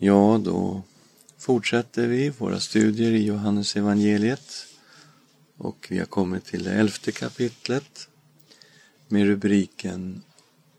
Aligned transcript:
Ja, 0.00 0.40
då 0.44 0.82
fortsätter 1.38 2.06
vi 2.06 2.30
våra 2.30 2.60
studier 2.60 3.12
i 3.12 3.24
Johannes 3.24 3.76
evangeliet 3.76 4.66
och 5.56 5.86
vi 5.90 5.98
har 5.98 6.06
kommit 6.06 6.44
till 6.44 6.64
det 6.64 6.72
elfte 6.72 7.12
kapitlet 7.12 8.08
med 9.08 9.26
rubriken 9.26 10.22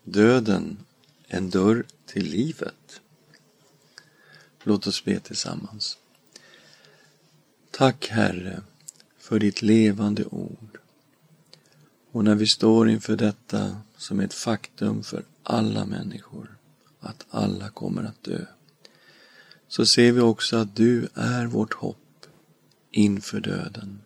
Döden, 0.04 0.78
en 1.26 1.50
dörr 1.50 1.84
till 2.06 2.24
livet. 2.24 3.00
Låt 4.62 4.86
oss 4.86 5.04
be 5.04 5.20
tillsammans. 5.20 5.98
Tack 7.70 8.08
Herre 8.08 8.62
för 9.18 9.38
ditt 9.38 9.62
levande 9.62 10.24
ord. 10.24 10.78
Och 12.12 12.24
när 12.24 12.34
vi 12.34 12.46
står 12.46 12.90
inför 12.90 13.16
detta 13.16 13.76
som 13.96 14.20
ett 14.20 14.34
faktum 14.34 15.02
för 15.02 15.24
alla 15.42 15.84
människor, 15.84 16.56
att 17.00 17.26
alla 17.30 17.68
kommer 17.68 18.04
att 18.04 18.22
dö, 18.22 18.44
så 19.70 19.86
ser 19.86 20.12
vi 20.12 20.20
också 20.20 20.56
att 20.56 20.76
du 20.76 21.08
är 21.14 21.46
vårt 21.46 21.74
hopp 21.74 22.26
inför 22.90 23.40
döden. 23.40 24.00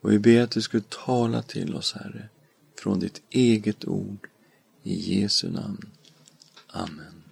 Och 0.00 0.12
vi 0.12 0.18
ber 0.18 0.42
att 0.42 0.50
du 0.50 0.62
skulle 0.62 0.82
tala 0.88 1.42
till 1.42 1.74
oss, 1.74 1.92
Herre, 1.92 2.28
från 2.78 3.00
ditt 3.00 3.22
eget 3.30 3.84
ord, 3.84 4.28
i 4.82 5.20
Jesu 5.20 5.50
namn. 5.50 5.90
Amen. 6.66 7.22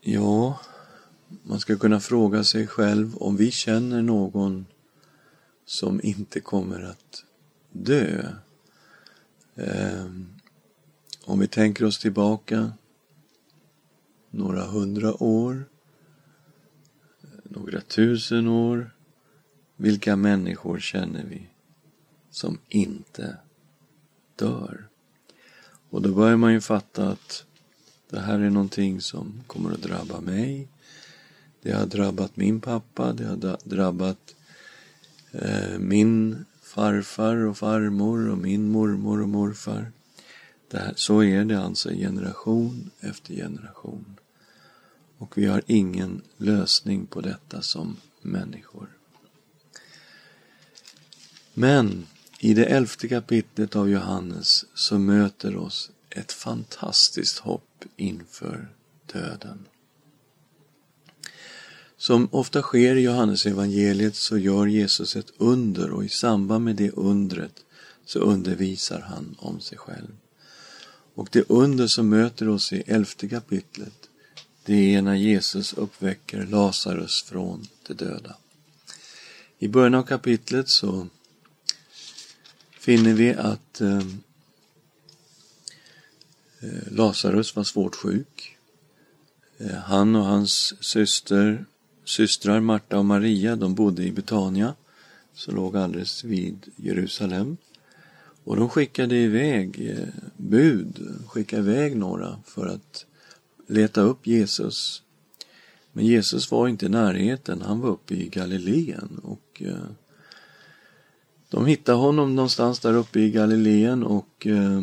Ja, 0.00 0.60
man 1.42 1.60
ska 1.60 1.78
kunna 1.78 2.00
fråga 2.00 2.44
sig 2.44 2.66
själv 2.66 3.16
om 3.16 3.36
vi 3.36 3.50
känner 3.50 4.02
någon 4.02 4.66
som 5.66 6.00
inte 6.02 6.40
kommer 6.40 6.82
att 6.82 7.24
dö. 7.72 8.32
Um, 9.54 10.37
om 11.28 11.38
vi 11.38 11.46
tänker 11.48 11.84
oss 11.84 11.98
tillbaka 11.98 12.72
några 14.30 14.64
hundra 14.64 15.22
år, 15.22 15.64
några 17.42 17.80
tusen 17.80 18.48
år, 18.48 18.90
vilka 19.76 20.16
människor 20.16 20.78
känner 20.78 21.24
vi 21.24 21.46
som 22.30 22.58
inte 22.68 23.36
dör? 24.36 24.88
Och 25.90 26.02
då 26.02 26.14
börjar 26.14 26.36
man 26.36 26.52
ju 26.52 26.60
fatta 26.60 27.08
att 27.08 27.44
det 28.10 28.20
här 28.20 28.38
är 28.38 28.50
någonting 28.50 29.00
som 29.00 29.40
kommer 29.46 29.72
att 29.72 29.82
drabba 29.82 30.20
mig. 30.20 30.68
Det 31.62 31.72
har 31.72 31.86
drabbat 31.86 32.36
min 32.36 32.60
pappa, 32.60 33.12
det 33.12 33.24
har 33.24 33.58
drabbat 33.64 34.34
eh, 35.32 35.78
min 35.78 36.44
farfar 36.62 37.36
och 37.36 37.58
farmor 37.58 38.28
och 38.30 38.38
min 38.38 38.70
mormor 38.70 39.22
och 39.22 39.28
morfar. 39.28 39.92
Här, 40.72 40.92
så 40.96 41.22
är 41.22 41.44
det 41.44 41.60
alltså 41.60 41.90
generation 41.90 42.90
efter 43.00 43.34
generation. 43.34 44.16
Och 45.18 45.38
vi 45.38 45.46
har 45.46 45.62
ingen 45.66 46.22
lösning 46.36 47.06
på 47.06 47.20
detta 47.20 47.62
som 47.62 47.96
människor. 48.22 48.88
Men 51.54 52.06
i 52.38 52.54
det 52.54 52.64
elfte 52.64 53.08
kapitlet 53.08 53.76
av 53.76 53.90
Johannes 53.90 54.64
så 54.74 54.98
möter 54.98 55.56
oss 55.56 55.90
ett 56.10 56.32
fantastiskt 56.32 57.38
hopp 57.38 57.84
inför 57.96 58.68
döden. 59.12 59.66
Som 61.96 62.28
ofta 62.32 62.62
sker 62.62 62.96
i 62.96 63.00
Johannes 63.00 63.46
evangeliet 63.46 64.16
så 64.16 64.38
gör 64.38 64.66
Jesus 64.66 65.16
ett 65.16 65.32
under 65.36 65.90
och 65.90 66.04
i 66.04 66.08
samband 66.08 66.64
med 66.64 66.76
det 66.76 66.90
undret 66.90 67.64
så 68.04 68.18
undervisar 68.18 69.00
han 69.00 69.36
om 69.38 69.60
sig 69.60 69.78
själv. 69.78 70.16
Och 71.18 71.28
det 71.32 71.44
under 71.48 71.86
som 71.86 72.08
möter 72.08 72.48
oss 72.48 72.72
i 72.72 72.82
elfte 72.86 73.28
kapitlet, 73.28 74.08
det 74.64 74.94
är 74.94 75.02
när 75.02 75.14
Jesus 75.14 75.72
uppväcker 75.72 76.46
Lazarus 76.46 77.22
från 77.22 77.66
de 77.86 77.94
döda. 77.94 78.36
I 79.58 79.68
början 79.68 79.94
av 79.94 80.02
kapitlet 80.02 80.68
så 80.68 81.06
finner 82.70 83.14
vi 83.14 83.34
att 83.34 83.80
ehm, 83.80 84.20
eh, 86.60 86.92
Lazarus 86.92 87.56
var 87.56 87.64
svårt 87.64 87.94
sjuk. 87.94 88.56
Eh, 89.58 89.76
han 89.76 90.16
och 90.16 90.24
hans 90.24 90.84
syster, 90.84 91.64
systrar 92.04 92.60
Marta 92.60 92.98
och 92.98 93.04
Maria, 93.04 93.56
de 93.56 93.74
bodde 93.74 94.04
i 94.04 94.12
Betania, 94.12 94.74
som 95.34 95.54
låg 95.54 95.76
alldeles 95.76 96.24
vid 96.24 96.72
Jerusalem. 96.76 97.56
Och 98.48 98.56
de 98.56 98.68
skickade 98.68 99.16
iväg 99.16 99.90
eh, 99.90 100.08
bud, 100.36 101.18
skickade 101.26 101.62
iväg 101.62 101.96
några 101.96 102.38
för 102.44 102.66
att 102.66 103.06
leta 103.66 104.00
upp 104.00 104.26
Jesus. 104.26 105.02
Men 105.92 106.06
Jesus 106.06 106.50
var 106.50 106.68
inte 106.68 106.86
i 106.86 106.88
närheten, 106.88 107.62
han 107.62 107.80
var 107.80 107.90
uppe 107.90 108.14
i 108.14 108.28
Galileen 108.28 109.20
och 109.22 109.62
eh, 109.64 109.90
de 111.48 111.66
hittar 111.66 111.94
honom 111.94 112.36
någonstans 112.36 112.80
där 112.80 112.94
uppe 112.94 113.20
i 113.20 113.30
Galileen 113.30 114.02
och 114.02 114.46
eh, 114.46 114.82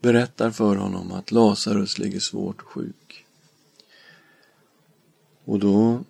berättar 0.00 0.50
för 0.50 0.76
honom 0.76 1.12
att 1.12 1.30
Lazarus 1.30 1.98
ligger 1.98 2.20
svårt 2.20 2.62
sjuk. 2.62 3.26
Och 5.44 5.58
då 5.58 6.04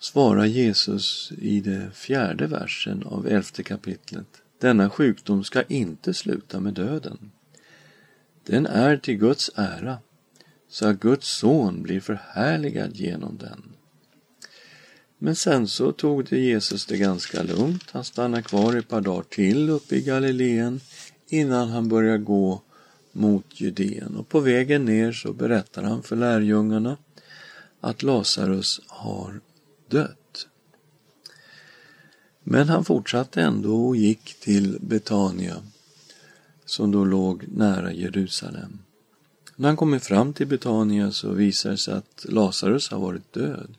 svarar 0.00 0.44
Jesus 0.44 1.32
i 1.38 1.60
det 1.60 1.90
fjärde 1.94 2.46
versen 2.46 3.02
av 3.02 3.26
elfte 3.26 3.62
kapitlet 3.62 4.43
denna 4.64 4.90
sjukdom 4.90 5.44
ska 5.44 5.62
inte 5.62 6.14
sluta 6.14 6.60
med 6.60 6.74
döden. 6.74 7.30
Den 8.46 8.66
är 8.66 8.96
till 8.96 9.16
Guds 9.16 9.50
ära, 9.54 9.98
så 10.68 10.86
att 10.86 11.00
Guds 11.00 11.28
son 11.28 11.82
blir 11.82 12.00
förhärligad 12.00 12.96
genom 12.96 13.38
den. 13.38 13.62
Men 15.18 15.36
sen 15.36 15.68
så 15.68 15.92
tog 15.92 16.24
det 16.24 16.38
Jesus 16.38 16.86
det 16.86 16.96
ganska 16.96 17.42
lugnt. 17.42 17.90
Han 17.90 18.04
stannade 18.04 18.42
kvar 18.42 18.76
ett 18.76 18.88
par 18.88 19.00
dagar 19.00 19.22
till 19.22 19.70
uppe 19.70 19.96
i 19.96 20.00
Galileen 20.00 20.80
innan 21.28 21.68
han 21.68 21.88
började 21.88 22.18
gå 22.18 22.62
mot 23.12 23.60
Judeen. 23.60 24.16
Och 24.16 24.28
på 24.28 24.40
vägen 24.40 24.84
ner 24.84 25.12
så 25.12 25.32
berättar 25.32 25.82
han 25.82 26.02
för 26.02 26.16
lärjungarna 26.16 26.96
att 27.80 28.02
Lazarus 28.02 28.80
har 28.86 29.40
dött. 29.88 30.23
Men 32.44 32.68
han 32.68 32.84
fortsatte 32.84 33.42
ändå 33.42 33.86
och 33.86 33.96
gick 33.96 34.40
till 34.40 34.78
Betania 34.80 35.62
som 36.64 36.90
då 36.90 37.04
låg 37.04 37.44
nära 37.48 37.92
Jerusalem. 37.92 38.78
När 39.56 39.68
han 39.68 39.76
kommer 39.76 39.98
fram 39.98 40.32
till 40.32 40.46
Betania 40.46 41.12
så 41.12 41.32
visar 41.32 41.70
det 41.70 41.78
sig 41.78 41.94
att 41.94 42.26
Lazarus 42.28 42.90
har 42.90 42.98
varit 42.98 43.32
död 43.32 43.74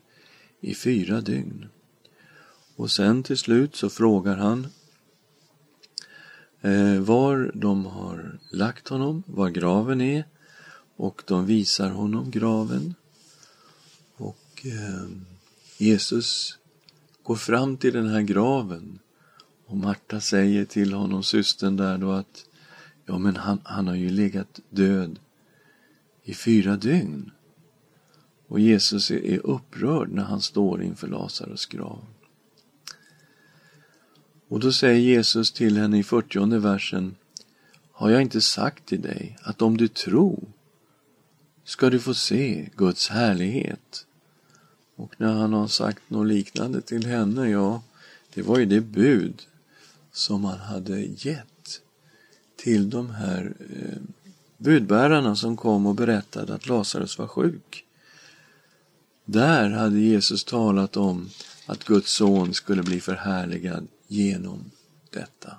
i 0.60 0.74
fyra 0.74 1.20
dygn. 1.20 1.66
Och 2.76 2.90
sen 2.90 3.22
till 3.22 3.38
slut 3.38 3.76
så 3.76 3.90
frågar 3.90 4.36
han 4.36 4.66
eh, 6.60 7.00
var 7.00 7.50
de 7.54 7.86
har 7.86 8.38
lagt 8.50 8.88
honom, 8.88 9.22
var 9.26 9.48
graven 9.48 10.00
är 10.00 10.24
och 10.96 11.22
de 11.26 11.46
visar 11.46 11.90
honom 11.90 12.30
graven. 12.30 12.94
Och 14.16 14.66
eh, 14.66 15.08
Jesus 15.78 16.58
går 17.26 17.36
fram 17.36 17.76
till 17.76 17.92
den 17.92 18.08
här 18.08 18.22
graven 18.22 18.98
och 19.66 19.76
Marta 19.76 20.20
säger 20.20 20.64
till 20.64 20.92
honom, 20.92 21.22
systern 21.22 21.76
där 21.76 21.98
då 21.98 22.10
att 22.10 22.44
ja 23.06 23.18
men 23.18 23.36
han, 23.36 23.60
han 23.64 23.86
har 23.86 23.94
ju 23.94 24.10
legat 24.10 24.60
död 24.70 25.18
i 26.22 26.34
fyra 26.34 26.76
dygn. 26.76 27.30
Och 28.48 28.60
Jesus 28.60 29.10
är 29.10 29.46
upprörd 29.46 30.08
när 30.08 30.22
han 30.22 30.40
står 30.40 30.82
inför 30.82 31.08
Lazarus 31.08 31.66
grav. 31.66 32.04
Och 34.48 34.60
då 34.60 34.72
säger 34.72 35.00
Jesus 35.00 35.52
till 35.52 35.76
henne 35.76 35.98
i 35.98 36.02
40 36.02 36.58
versen 36.58 37.16
Har 37.92 38.10
jag 38.10 38.22
inte 38.22 38.40
sagt 38.40 38.86
till 38.86 39.02
dig 39.02 39.38
att 39.42 39.62
om 39.62 39.76
du 39.76 39.88
tror 39.88 40.44
ska 41.64 41.90
du 41.90 42.00
få 42.00 42.14
se 42.14 42.68
Guds 42.76 43.08
härlighet? 43.08 44.05
Och 44.96 45.14
när 45.16 45.32
han 45.32 45.52
har 45.52 45.68
sagt 45.68 46.10
något 46.10 46.26
liknande 46.26 46.80
till 46.80 47.06
henne, 47.06 47.50
ja, 47.50 47.82
det 48.34 48.42
var 48.42 48.58
ju 48.58 48.66
det 48.66 48.80
bud 48.80 49.42
som 50.12 50.44
han 50.44 50.58
hade 50.58 51.00
gett 51.00 51.80
till 52.56 52.90
de 52.90 53.10
här 53.10 53.54
eh, 53.70 54.02
budbärarna 54.56 55.36
som 55.36 55.56
kom 55.56 55.86
och 55.86 55.94
berättade 55.94 56.54
att 56.54 56.66
Lazarus 56.66 57.18
var 57.18 57.26
sjuk. 57.26 57.84
Där 59.24 59.70
hade 59.70 59.98
Jesus 59.98 60.44
talat 60.44 60.96
om 60.96 61.30
att 61.66 61.84
Guds 61.84 62.12
son 62.12 62.54
skulle 62.54 62.82
bli 62.82 63.00
förhärligad 63.00 63.86
genom 64.06 64.70
detta. 65.10 65.56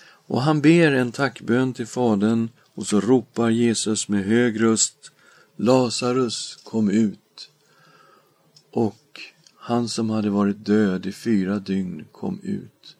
Och 0.00 0.42
han 0.42 0.60
ber 0.60 0.92
en 0.92 1.12
tackbön 1.12 1.72
till 1.72 1.86
Fadern 1.86 2.48
och 2.74 2.86
så 2.86 3.00
ropar 3.00 3.50
Jesus 3.50 4.08
med 4.08 4.24
hög 4.24 4.62
röst 4.62 5.10
Lazarus 5.56 6.58
kom 6.64 6.90
ut. 6.90 7.18
Och 8.78 9.20
han 9.56 9.88
som 9.88 10.10
hade 10.10 10.30
varit 10.30 10.64
död 10.64 11.06
i 11.06 11.12
fyra 11.12 11.58
dygn 11.58 12.04
kom 12.12 12.40
ut. 12.42 12.96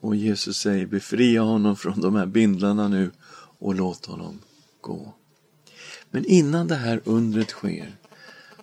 Och 0.00 0.16
Jesus 0.16 0.56
säger 0.56 0.86
befria 0.86 1.42
honom 1.42 1.76
från 1.76 2.00
de 2.00 2.14
här 2.14 2.26
bindlarna 2.26 2.88
nu 2.88 3.10
och 3.58 3.74
låt 3.74 4.06
honom 4.06 4.38
gå. 4.80 5.14
Men 6.10 6.24
innan 6.24 6.68
det 6.68 6.74
här 6.74 7.00
undret 7.04 7.50
sker 7.50 7.96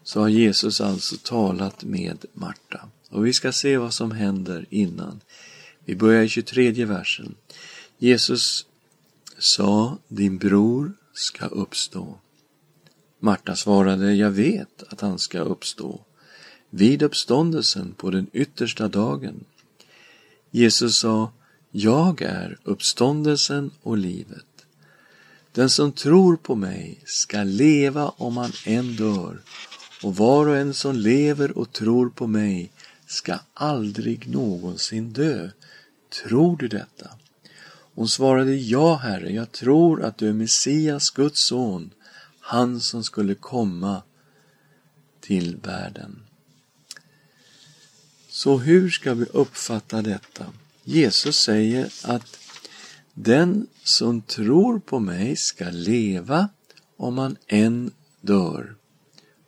så 0.04 0.20
har 0.20 0.30
Jesus 0.30 0.82
alltså 0.82 1.16
talat 1.24 1.84
med 1.84 2.26
Marta. 2.34 2.90
Och 3.10 3.26
vi 3.26 3.34
ska 3.34 3.52
se 3.52 3.78
vad 3.78 3.94
som 3.94 4.12
händer 4.12 4.66
innan. 4.70 5.22
Vi 5.86 5.96
börjar 5.96 6.24
i 6.24 6.30
23 6.30 6.86
versen. 6.86 7.36
Jesus 7.98 8.66
sa, 9.38 9.98
din 10.08 10.38
bror 10.38 10.94
ska 11.14 11.46
uppstå. 11.46 12.18
Marta 13.20 13.56
svarade, 13.56 14.14
jag 14.14 14.32
vet 14.32 14.84
att 14.90 15.02
han 15.02 15.20
ska 15.20 15.40
uppstå 15.40 16.00
vid 16.74 17.04
uppståndelsen 17.04 17.94
på 17.98 18.10
den 18.10 18.28
yttersta 18.34 18.88
dagen. 18.88 19.44
Jesus 20.52 20.98
sa, 20.98 21.32
jag 21.72 22.22
är 22.22 22.58
uppståndelsen 22.64 23.72
och 23.84 23.98
livet. 23.98 24.46
Den 25.52 25.70
som 25.70 25.92
tror 25.92 26.36
på 26.36 26.56
mig 26.56 27.00
ska 27.06 27.44
leva 27.44 28.10
om 28.10 28.38
han 28.38 28.52
än 28.66 28.96
dör 28.96 29.42
och 30.04 30.16
var 30.16 30.48
och 30.48 30.58
en 30.58 30.74
som 30.74 30.96
lever 30.96 31.58
och 31.58 31.72
tror 31.72 32.10
på 32.10 32.28
mig 32.28 32.72
ska 33.06 33.40
aldrig 33.54 34.28
någonsin 34.30 35.14
dö. 35.14 35.50
Tror 36.24 36.58
du 36.58 36.68
detta? 36.68 37.10
Hon 37.96 38.10
svarade, 38.10 38.56
ja, 38.56 38.96
Herre, 38.96 39.34
jag 39.34 39.52
tror 39.52 40.04
att 40.04 40.18
du 40.18 40.30
är 40.30 40.34
Messias, 40.34 41.10
Guds 41.10 41.46
son, 41.46 41.90
han 42.40 42.80
som 42.80 43.04
skulle 43.04 43.36
komma 43.36 44.02
till 45.20 45.58
världen. 45.58 46.20
Så 48.44 48.58
hur 48.58 48.90
ska 48.90 49.14
vi 49.14 49.26
uppfatta 49.26 50.02
detta? 50.02 50.46
Jesus 50.84 51.38
säger 51.38 51.94
att 52.04 52.38
den 53.14 53.68
som 53.84 54.22
tror 54.22 54.80
på 54.80 55.00
mig 55.00 55.36
ska 55.36 55.70
leva 55.70 56.50
om 56.98 57.18
han 57.18 57.38
än 57.48 57.92
dör. 58.22 58.76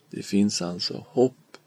Det 0.10 0.24
finns 0.24 0.62
alltså 0.62 1.06
hopp 1.08 1.58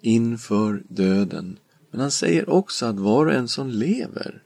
inför 0.00 0.82
döden. 0.88 1.58
Men 1.90 2.00
han 2.00 2.10
säger 2.10 2.50
också 2.50 2.86
att 2.86 2.96
var 2.96 3.26
och 3.26 3.32
en 3.32 3.48
som 3.48 3.70
lever 3.70 4.42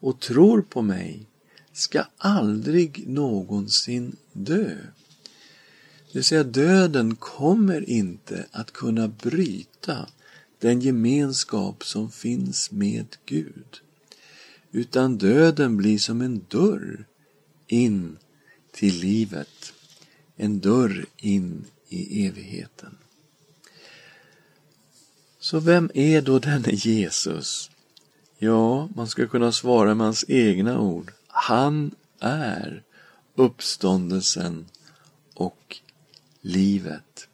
och 0.00 0.20
tror 0.20 0.62
på 0.62 0.82
mig 0.82 1.26
ska 1.72 2.04
aldrig 2.18 3.08
någonsin 3.08 4.16
dö. 4.32 4.76
Det 6.06 6.12
vill 6.12 6.24
säga 6.24 6.44
döden 6.44 7.16
kommer 7.16 7.90
inte 7.90 8.46
att 8.52 8.72
kunna 8.72 9.08
bryta 9.08 10.06
den 10.58 10.80
gemenskap 10.80 11.84
som 11.84 12.10
finns 12.10 12.70
med 12.70 13.16
Gud. 13.26 13.80
Utan 14.70 15.18
döden 15.18 15.76
blir 15.76 15.98
som 15.98 16.20
en 16.20 16.44
dörr 16.48 17.06
in 17.66 18.18
till 18.72 19.00
livet. 19.00 19.72
En 20.36 20.60
dörr 20.60 21.06
in 21.16 21.64
i 21.88 22.26
evigheten. 22.26 22.96
Så 25.38 25.60
vem 25.60 25.90
är 25.94 26.22
då 26.22 26.38
denne 26.38 26.70
Jesus? 26.70 27.70
Ja, 28.38 28.88
man 28.94 29.08
ska 29.08 29.28
kunna 29.28 29.52
svara 29.52 29.94
med 29.94 30.06
hans 30.06 30.24
egna 30.28 30.80
ord. 30.80 31.12
Han 31.26 31.94
är 32.20 32.82
uppståndelsen 33.34 34.66
och 35.34 35.76
livet. 36.40 37.28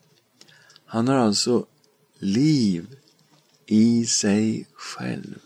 Han 0.85 1.07
har 1.07 1.15
alltså 1.15 1.65
liv 2.19 2.95
i 3.73 4.05
sig 4.05 4.67
själv. 4.73 5.39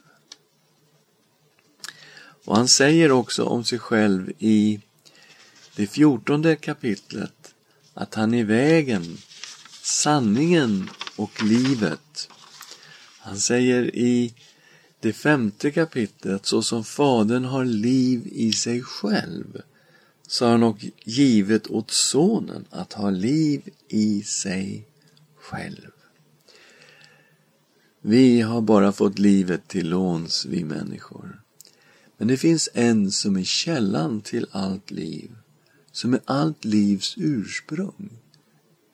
Och 2.45 2.56
han 2.56 2.68
säger 2.68 3.12
också 3.12 3.44
om 3.44 3.63
sig 3.63 3.79
själv 3.79 4.31
i 4.39 4.81
det 5.75 5.88
fjortonde 5.88 6.56
kapitlet 6.56 7.53
att 7.94 8.15
han 8.15 8.33
är 8.33 8.44
vägen, 8.44 9.18
sanningen 9.81 10.89
och 11.15 11.44
livet. 11.44 12.29
Han 13.19 13.39
säger 13.39 13.95
i 13.95 14.33
det 15.00 15.13
femte 15.13 15.71
kapitlet, 15.71 16.45
så 16.45 16.62
som 16.62 16.83
Fadern 16.83 17.45
har 17.45 17.65
liv 17.65 18.27
i 18.31 18.51
sig 18.51 18.81
själv, 18.81 19.62
så 20.27 20.45
har 20.45 20.51
han 20.51 20.63
och 20.63 20.85
givet 21.03 21.68
åt 21.68 21.91
Sonen 21.91 22.65
att 22.69 22.94
ha 22.94 23.09
liv 23.09 23.69
i 23.88 24.23
sig 24.23 24.88
själv. 25.35 25.96
Vi 28.09 28.42
har 28.42 28.62
bara 28.62 28.92
fått 28.92 29.19
livet 29.19 29.68
till 29.68 29.89
låns, 29.89 30.45
vi 30.45 30.63
människor. 30.63 31.42
Men 32.18 32.27
det 32.27 32.38
finns 32.38 32.69
en 32.74 33.12
som 33.12 33.38
är 33.38 33.44
källan 33.44 34.21
till 34.21 34.48
allt 34.51 34.92
liv, 34.92 35.31
som 35.92 36.13
är 36.13 36.19
allt 36.25 36.65
livs 36.65 37.13
ursprung. 37.18 38.09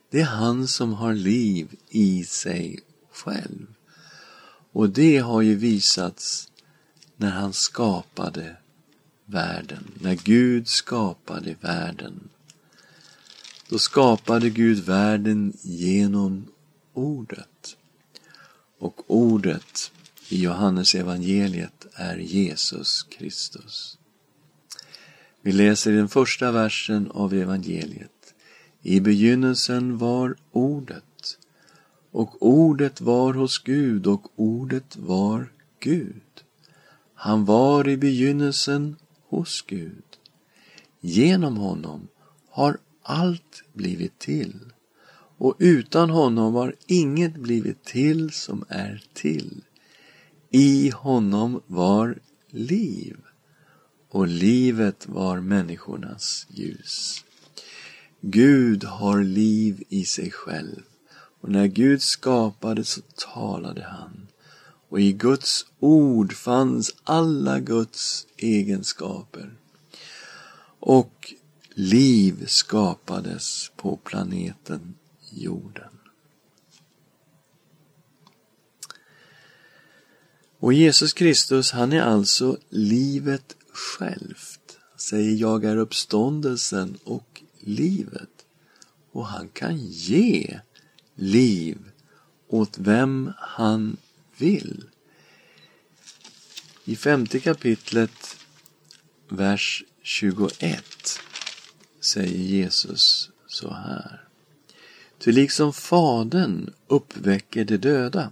Det 0.09 0.21
är 0.21 0.25
han 0.25 0.67
som 0.67 0.93
har 0.93 1.13
liv 1.13 1.75
i 1.89 2.23
sig 2.23 2.79
själv. 3.11 3.65
Och 4.71 4.89
det 4.89 5.17
har 5.17 5.41
ju 5.41 5.55
visats 5.55 6.51
när 7.17 7.31
han 7.31 7.53
skapade 7.53 8.57
världen, 9.25 9.91
när 10.01 10.15
Gud 10.15 10.67
skapade 10.67 11.55
världen. 11.61 12.29
Då 13.69 13.79
skapade 13.79 14.49
Gud 14.49 14.79
världen 14.79 15.53
genom 15.61 16.45
ordet. 16.93 17.77
Och 18.83 19.01
ordet 19.07 19.91
i 20.29 20.41
Johannes 20.43 20.95
evangeliet 20.95 21.87
är 21.93 22.17
Jesus 22.17 23.03
Kristus. 23.03 23.97
Vi 25.41 25.51
läser 25.51 25.91
i 25.91 25.95
den 25.95 26.09
första 26.09 26.51
versen 26.51 27.11
av 27.11 27.33
evangeliet. 27.33 28.33
I 28.81 28.99
begynnelsen 28.99 29.97
var 29.97 30.35
ordet 30.51 31.37
och 32.11 32.35
ordet 32.39 33.01
var 33.01 33.33
hos 33.33 33.57
Gud 33.59 34.07
och 34.07 34.27
ordet 34.35 34.97
var 34.97 35.51
Gud. 35.79 36.43
Han 37.13 37.45
var 37.45 37.89
i 37.89 37.97
begynnelsen 37.97 38.95
hos 39.27 39.61
Gud. 39.61 40.17
Genom 40.99 41.57
honom 41.57 42.07
har 42.49 42.77
allt 43.03 43.63
blivit 43.73 44.19
till 44.19 44.72
och 45.43 45.55
utan 45.59 46.09
honom 46.09 46.53
har 46.53 46.75
inget 46.87 47.33
blivit 47.33 47.83
till 47.83 48.31
som 48.31 48.65
är 48.69 49.03
till. 49.13 49.63
I 50.49 50.89
honom 50.89 51.61
var 51.67 52.19
liv 52.49 53.17
och 54.09 54.27
livet 54.27 55.07
var 55.07 55.39
människornas 55.39 56.47
ljus. 56.49 57.23
Gud 58.21 58.83
har 58.83 59.23
liv 59.23 59.83
i 59.89 60.05
sig 60.05 60.31
själv 60.31 60.81
och 61.41 61.49
när 61.49 61.67
Gud 61.67 62.01
skapade 62.01 62.83
så 62.83 63.01
talade 63.33 63.83
han 63.83 64.27
och 64.89 65.01
i 65.01 65.13
Guds 65.13 65.65
ord 65.79 66.33
fanns 66.33 66.95
alla 67.03 67.59
Guds 67.59 68.27
egenskaper. 68.37 69.53
Och 70.79 71.33
liv 71.75 72.45
skapades 72.47 73.71
på 73.75 73.97
planeten 73.97 74.93
jorden. 75.35 75.99
Och 80.63 80.73
Jesus 80.73 81.13
Kristus, 81.13 81.71
han 81.71 81.93
är 81.93 82.01
alltså 82.01 82.57
livet 82.69 83.55
självt. 83.73 84.77
Han 84.89 84.99
säger, 84.99 85.35
jag 85.35 85.63
är 85.65 85.77
uppståndelsen 85.77 86.97
och 87.03 87.43
livet. 87.59 88.45
Och 89.11 89.27
han 89.27 89.49
kan 89.49 89.77
ge 89.77 90.59
liv 91.15 91.77
åt 92.47 92.77
vem 92.77 93.33
han 93.37 93.97
vill. 94.37 94.83
I 96.85 96.95
femte 96.95 97.39
kapitlet, 97.39 98.37
vers 99.29 99.83
21, 100.01 101.19
säger 101.99 102.37
Jesus 102.37 103.29
så 103.47 103.73
här. 103.73 104.27
Ty 105.23 105.31
liksom 105.31 105.73
Fadern 105.73 106.73
uppväcker 106.87 107.65
de 107.65 107.77
döda 107.77 108.31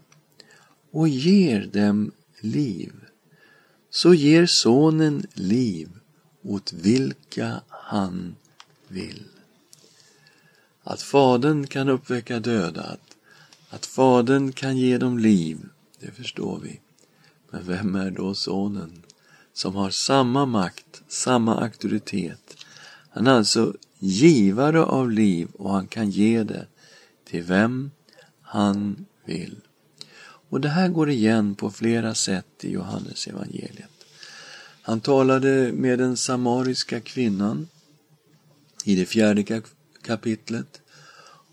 och 0.92 1.08
ger 1.08 1.66
dem 1.66 2.12
liv, 2.40 2.94
så 3.90 4.14
ger 4.14 4.46
Sonen 4.46 5.26
liv 5.34 5.90
åt 6.44 6.74
vilka 6.74 7.62
han 7.70 8.36
vill. 8.88 9.24
Att 10.84 11.02
Fadern 11.02 11.68
kan 11.68 11.90
uppväcka 11.90 12.40
döda, 12.40 12.82
att, 12.82 13.16
att 13.70 13.86
Fadern 13.86 14.52
kan 14.52 14.78
ge 14.78 14.98
dem 14.98 15.20
liv, 15.20 15.60
det 16.00 16.12
förstår 16.12 16.60
vi. 16.64 16.80
Men 17.50 17.68
vem 17.68 17.96
är 17.96 18.12
då 18.12 18.34
Sonen 18.34 19.04
som 19.54 19.76
har 19.76 19.90
samma 19.90 20.46
makt, 20.46 21.02
samma 21.08 21.62
auktoritet? 21.62 22.58
Han 23.10 23.28
är 23.28 23.32
alltså 23.32 23.74
givare 24.00 24.84
av 24.84 25.12
liv 25.12 25.48
och 25.54 25.72
han 25.72 25.88
kan 25.88 26.10
ge 26.10 26.44
det 26.44 26.68
till 27.32 27.44
vem 27.44 27.92
han 28.42 29.06
vill. 29.26 29.56
Och 30.50 30.62
det 30.62 30.70
här 30.70 30.90
går 30.90 31.10
igen 31.10 31.56
på 31.56 31.72
flera 31.72 32.16
sätt 32.16 32.46
i 32.62 32.72
Johannes 32.72 33.28
evangeliet. 33.28 34.06
Han 34.82 35.00
talade 35.00 35.72
med 35.74 36.00
den 36.00 36.18
samariska 36.18 37.00
kvinnan 37.00 37.68
i 38.86 38.96
det 38.96 39.06
fjärde 39.06 39.62
kapitlet 40.02 40.82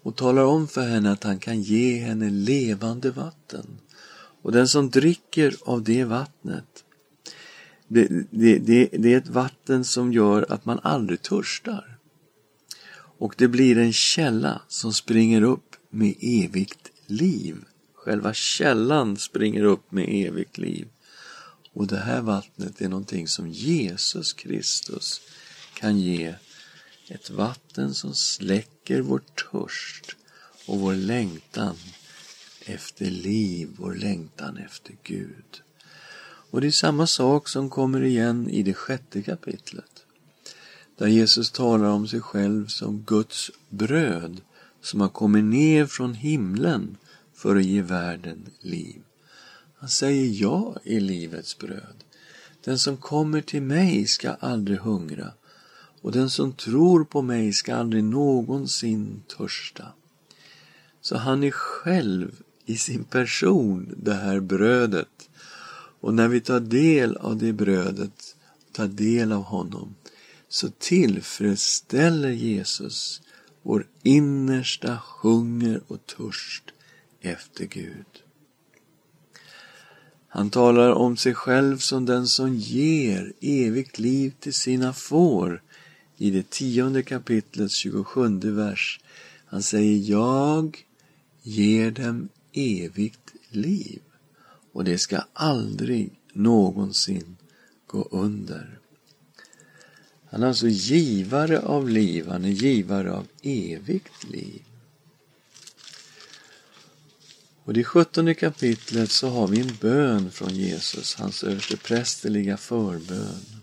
och 0.02 0.16
talar 0.16 0.44
om 0.44 0.68
för 0.68 0.88
henne 0.88 1.12
att 1.12 1.24
han 1.24 1.38
kan 1.38 1.62
ge 1.62 1.98
henne 1.98 2.30
levande 2.30 3.10
vatten. 3.10 3.78
Och 4.42 4.52
den 4.52 4.68
som 4.68 4.90
dricker 4.90 5.56
av 5.64 5.82
det 5.82 6.04
vattnet, 6.04 6.84
det, 7.88 8.08
det, 8.30 8.58
det, 8.58 8.88
det 8.92 9.14
är 9.14 9.18
ett 9.18 9.28
vatten 9.28 9.84
som 9.84 10.12
gör 10.12 10.46
att 10.52 10.64
man 10.64 10.80
aldrig 10.82 11.22
törstar. 11.22 11.98
Och 13.18 13.34
det 13.38 13.48
blir 13.48 13.78
en 13.78 13.92
källa 13.92 14.62
som 14.68 14.92
springer 14.92 15.42
upp 15.42 15.67
med 15.90 16.14
evigt 16.20 16.90
liv. 17.06 17.56
Själva 17.94 18.34
källan 18.34 19.16
springer 19.16 19.62
upp 19.62 19.92
med 19.92 20.26
evigt 20.26 20.58
liv. 20.58 20.88
Och 21.72 21.86
det 21.86 21.98
här 21.98 22.20
vattnet 22.20 22.80
är 22.80 22.88
någonting 22.88 23.28
som 23.28 23.48
Jesus 23.48 24.32
Kristus 24.32 25.20
kan 25.74 26.00
ge. 26.00 26.34
Ett 27.08 27.30
vatten 27.30 27.94
som 27.94 28.14
släcker 28.14 29.00
vår 29.00 29.18
törst 29.18 30.16
och 30.66 30.80
vår 30.80 30.94
längtan 30.94 31.76
efter 32.60 33.10
liv, 33.10 33.68
vår 33.76 33.94
längtan 33.94 34.56
efter 34.56 34.94
Gud. 35.02 35.62
Och 36.50 36.60
det 36.60 36.66
är 36.66 36.70
samma 36.70 37.06
sak 37.06 37.48
som 37.48 37.70
kommer 37.70 38.02
igen 38.02 38.50
i 38.50 38.62
det 38.62 38.74
sjätte 38.74 39.22
kapitlet. 39.22 40.04
Där 40.96 41.06
Jesus 41.06 41.50
talar 41.50 41.88
om 41.88 42.08
sig 42.08 42.20
själv 42.20 42.66
som 42.66 43.02
Guds 43.02 43.50
bröd 43.68 44.40
som 44.80 45.00
har 45.00 45.08
kommit 45.08 45.44
ner 45.44 45.86
från 45.86 46.14
himlen 46.14 46.96
för 47.34 47.56
att 47.56 47.64
ge 47.64 47.82
världen 47.82 48.50
liv. 48.60 49.02
Han 49.78 49.88
säger 49.88 50.42
ja 50.42 50.76
i 50.84 51.00
livets 51.00 51.58
bröd. 51.58 52.04
Den 52.64 52.78
som 52.78 52.96
kommer 52.96 53.40
till 53.40 53.62
mig 53.62 54.06
ska 54.06 54.30
aldrig 54.30 54.78
hungra 54.78 55.32
och 56.02 56.12
den 56.12 56.30
som 56.30 56.52
tror 56.52 57.04
på 57.04 57.22
mig 57.22 57.52
ska 57.52 57.74
aldrig 57.74 58.04
någonsin 58.04 59.22
törsta. 59.36 59.86
Så 61.00 61.16
han 61.16 61.42
är 61.42 61.50
själv 61.50 62.42
i 62.66 62.76
sin 62.76 63.04
person 63.04 63.94
det 63.96 64.14
här 64.14 64.40
brödet. 64.40 65.30
Och 66.00 66.14
när 66.14 66.28
vi 66.28 66.40
tar 66.40 66.60
del 66.60 67.16
av 67.16 67.36
det 67.36 67.52
brödet, 67.52 68.36
tar 68.72 68.86
del 68.86 69.32
av 69.32 69.42
honom, 69.42 69.94
så 70.48 70.68
tillfredsställer 70.78 72.30
Jesus 72.30 73.22
vår 73.68 73.86
innersta 74.02 74.98
hunger 75.22 75.80
och 75.86 76.06
törst 76.06 76.64
efter 77.20 77.64
Gud. 77.64 78.22
Han 80.28 80.50
talar 80.50 80.90
om 80.90 81.16
sig 81.16 81.34
själv 81.34 81.78
som 81.78 82.06
den 82.06 82.26
som 82.26 82.56
ger 82.56 83.32
evigt 83.40 83.98
liv 83.98 84.34
till 84.40 84.54
sina 84.54 84.92
får 84.92 85.62
i 86.16 86.30
det 86.30 86.50
tionde 86.50 87.02
kapitlets 87.02 87.74
27 87.74 88.38
vers. 88.42 89.00
Han 89.46 89.62
säger 89.62 90.10
Jag 90.10 90.84
ger 91.42 91.90
dem 91.90 92.28
evigt 92.52 93.34
liv 93.48 94.00
och 94.72 94.84
det 94.84 94.98
ska 94.98 95.18
aldrig 95.32 96.10
någonsin 96.32 97.36
gå 97.86 98.08
under. 98.10 98.78
Han 100.30 100.42
är 100.42 100.46
alltså 100.46 100.68
givare 100.68 101.60
av 101.60 101.88
liv, 101.88 102.28
han 102.28 102.44
är 102.44 102.48
givare 102.48 103.12
av 103.12 103.26
evigt 103.42 104.24
liv. 104.30 104.62
Och 107.64 107.72
i 107.72 107.76
det 107.76 107.84
sjuttonde 107.84 108.34
kapitlet 108.34 109.10
så 109.10 109.28
har 109.28 109.48
vi 109.48 109.60
en 109.60 109.76
bön 109.80 110.30
från 110.30 110.54
Jesus, 110.54 111.14
hans 111.14 111.44
översteprästerliga 111.44 112.56
förbön. 112.56 113.62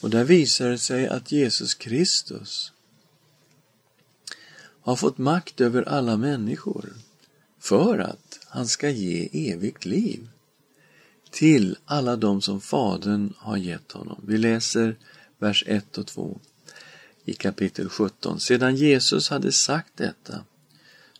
Och 0.00 0.10
där 0.10 0.24
visar 0.24 0.68
det 0.68 0.78
sig 0.78 1.08
att 1.08 1.32
Jesus 1.32 1.74
Kristus 1.74 2.72
har 4.82 4.96
fått 4.96 5.18
makt 5.18 5.60
över 5.60 5.82
alla 5.82 6.16
människor 6.16 6.94
för 7.58 7.98
att 7.98 8.38
han 8.46 8.68
ska 8.68 8.90
ge 8.90 9.28
evigt 9.52 9.84
liv 9.84 10.28
till 11.30 11.76
alla 11.84 12.16
de 12.16 12.42
som 12.42 12.60
Fadern 12.60 13.34
har 13.36 13.56
gett 13.56 13.92
honom. 13.92 14.20
Vi 14.26 14.38
läser 14.38 14.96
vers 15.38 15.64
1 15.66 15.98
och 15.98 16.06
2 16.06 16.40
i 17.24 17.34
kapitel 17.34 17.88
17. 17.88 18.40
Sedan 18.40 18.76
Jesus 18.76 19.30
hade 19.30 19.52
sagt 19.52 19.92
detta 19.96 20.44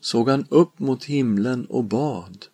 såg 0.00 0.28
han 0.28 0.46
upp 0.48 0.78
mot 0.78 1.04
himlen 1.04 1.64
och 1.64 1.84
bad. 1.84 2.46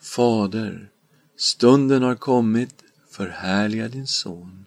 Fader, 0.00 0.90
stunden 1.36 2.02
har 2.02 2.14
kommit, 2.14 2.74
förhärliga 3.10 3.88
din 3.88 4.06
son, 4.06 4.64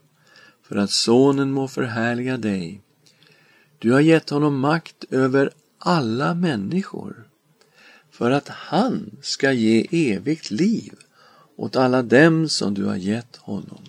för 0.64 0.76
att 0.76 0.92
sonen 0.92 1.52
må 1.52 1.68
förhärliga 1.68 2.38
dig. 2.38 2.82
Du 3.80 3.92
har 3.92 4.00
gett 4.00 4.30
honom 4.30 4.60
makt 4.60 5.04
över 5.10 5.52
alla 5.80 6.34
människor, 6.34 7.28
för 8.12 8.32
att 8.32 8.48
han 8.50 9.18
ska 9.22 9.52
ge 9.52 9.88
evigt 9.92 10.52
liv 10.52 10.94
åt 11.56 11.76
alla 11.76 12.02
dem 12.02 12.50
som 12.50 12.74
du 12.74 12.86
har 12.86 12.96
gett 12.96 13.36
honom. 13.36 13.82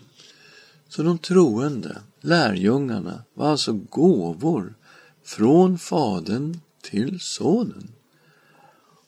Så 0.89 1.03
de 1.03 1.19
troende, 1.19 1.99
lärjungarna, 2.21 3.23
var 3.35 3.51
alltså 3.51 3.73
gåvor 3.73 4.75
från 5.25 5.79
Fadern 5.79 6.61
till 6.83 7.21
Sonen. 7.21 7.89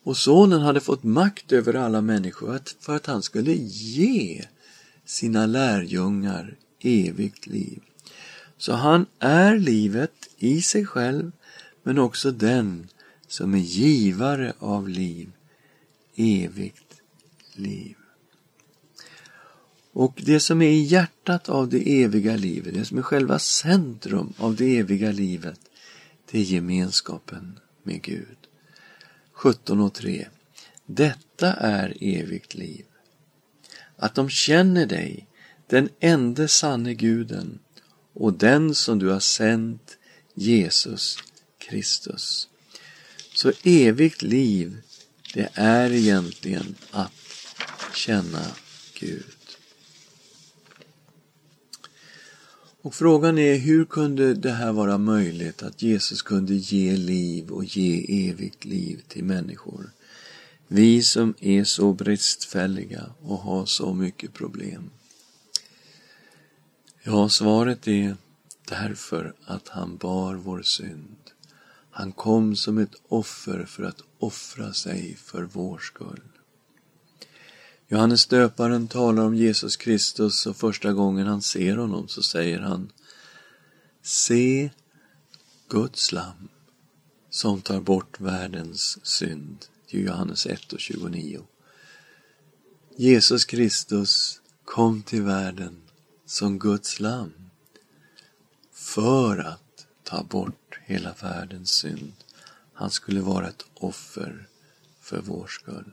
Och 0.02 0.16
Sonen 0.16 0.60
hade 0.60 0.80
fått 0.80 1.02
makt 1.02 1.52
över 1.52 1.74
alla 1.74 2.00
människor 2.00 2.60
för 2.80 2.96
att 2.96 3.06
han 3.06 3.22
skulle 3.22 3.52
ge 3.54 4.44
sina 5.04 5.46
lärjungar 5.46 6.56
evigt 6.80 7.46
liv. 7.46 7.82
Så 8.58 8.72
han 8.72 9.06
är 9.18 9.58
livet 9.58 10.28
i 10.36 10.62
sig 10.62 10.86
själv, 10.86 11.32
men 11.82 11.98
också 11.98 12.30
den 12.30 12.88
som 13.28 13.54
är 13.54 13.58
givare 13.58 14.52
av 14.58 14.88
liv, 14.88 15.32
evigt 16.16 17.00
liv. 17.54 17.96
Och 19.98 20.20
det 20.24 20.40
som 20.40 20.62
är 20.62 20.70
i 20.70 20.80
hjärtat 20.80 21.48
av 21.48 21.68
det 21.68 22.02
eviga 22.02 22.36
livet, 22.36 22.74
det 22.74 22.84
som 22.84 22.98
är 22.98 23.02
själva 23.02 23.38
centrum 23.38 24.32
av 24.36 24.56
det 24.56 24.78
eviga 24.78 25.12
livet, 25.12 25.60
det 26.30 26.38
är 26.38 26.42
gemenskapen 26.42 27.58
med 27.82 28.02
Gud. 28.02 28.36
17.3. 29.34 30.26
Detta 30.86 31.52
är 31.52 31.96
evigt 32.00 32.54
liv. 32.54 32.84
Att 33.96 34.14
de 34.14 34.30
känner 34.30 34.86
dig, 34.86 35.26
den 35.66 35.88
enda 36.00 36.48
sanne 36.48 36.94
guden 36.94 37.58
och 38.12 38.32
den 38.32 38.74
som 38.74 38.98
du 38.98 39.08
har 39.08 39.20
sänt, 39.20 39.98
Jesus 40.34 41.18
Kristus. 41.58 42.48
Så 43.34 43.52
evigt 43.62 44.22
liv, 44.22 44.76
det 45.34 45.48
är 45.54 45.92
egentligen 45.92 46.74
att 46.90 47.12
känna 47.94 48.46
Gud. 48.94 49.37
Och 52.82 52.94
frågan 52.94 53.38
är 53.38 53.56
hur 53.56 53.84
kunde 53.84 54.34
det 54.34 54.50
här 54.50 54.72
vara 54.72 54.98
möjligt 54.98 55.62
att 55.62 55.82
Jesus 55.82 56.22
kunde 56.22 56.54
ge 56.54 56.96
liv 56.96 57.50
och 57.50 57.64
ge 57.64 58.28
evigt 58.30 58.64
liv 58.64 59.02
till 59.08 59.24
människor? 59.24 59.90
Vi 60.68 61.02
som 61.02 61.34
är 61.40 61.64
så 61.64 61.92
bristfälliga 61.92 63.10
och 63.20 63.38
har 63.38 63.66
så 63.66 63.94
mycket 63.94 64.34
problem. 64.34 64.90
Ja, 67.02 67.28
svaret 67.28 67.88
är 67.88 68.16
därför 68.68 69.34
att 69.44 69.68
han 69.68 69.96
bar 69.96 70.34
vår 70.34 70.62
synd. 70.62 71.16
Han 71.90 72.12
kom 72.12 72.56
som 72.56 72.78
ett 72.78 72.94
offer 73.08 73.64
för 73.64 73.82
att 73.82 74.02
offra 74.18 74.72
sig 74.72 75.16
för 75.16 75.42
vår 75.42 75.78
skull. 75.78 76.37
Johannes 77.90 78.26
döparen 78.26 78.88
talar 78.88 79.24
om 79.24 79.34
Jesus 79.34 79.76
Kristus 79.76 80.46
och 80.46 80.56
första 80.56 80.92
gången 80.92 81.26
han 81.26 81.42
ser 81.42 81.76
honom 81.76 82.08
så 82.08 82.22
säger 82.22 82.58
han 82.58 82.92
Se 84.02 84.70
Guds 85.68 86.12
lam 86.12 86.48
som 87.30 87.60
tar 87.60 87.80
bort 87.80 88.20
världens 88.20 89.06
synd. 89.06 89.66
Johannes 89.86 90.46
1 90.46 90.72
och 90.72 90.80
29. 90.80 91.46
Jesus 92.96 93.44
Kristus 93.44 94.40
kom 94.64 95.02
till 95.02 95.22
världen 95.22 95.82
som 96.26 96.58
Guds 96.58 97.00
lam 97.00 97.32
för 98.72 99.38
att 99.38 99.86
ta 100.02 100.22
bort 100.22 100.78
hela 100.84 101.14
världens 101.22 101.70
synd. 101.70 102.12
Han 102.72 102.90
skulle 102.90 103.20
vara 103.20 103.48
ett 103.48 103.64
offer 103.74 104.48
för 105.00 105.20
vår 105.20 105.46
skull. 105.46 105.92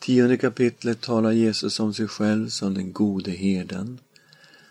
Tionde 0.00 0.36
kapitlet 0.36 1.00
talar 1.00 1.32
Jesus 1.32 1.80
om 1.80 1.94
sig 1.94 2.08
själv 2.08 2.48
som 2.48 2.74
den 2.74 2.92
gode 2.92 3.30
herden. 3.30 4.00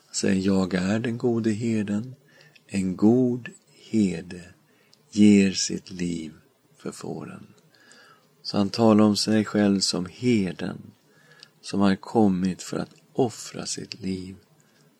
Han 0.05 0.15
säger, 0.15 0.45
jag 0.45 0.73
är 0.73 0.99
den 0.99 1.17
gode 1.17 1.51
herden. 1.51 2.15
En 2.67 2.95
god 2.95 3.49
herde 3.89 4.41
ger 5.11 5.51
sitt 5.51 5.91
liv 5.91 6.31
för 6.77 6.91
fåren. 6.91 7.47
Så 8.43 8.57
han 8.57 8.69
talar 8.69 9.03
om 9.03 9.15
sig 9.15 9.45
själv 9.45 9.79
som 9.79 10.05
herden 10.05 10.77
som 11.61 11.79
har 11.79 11.95
kommit 11.95 12.63
för 12.63 12.77
att 12.77 12.93
offra 13.13 13.65
sitt 13.65 14.01
liv 14.01 14.35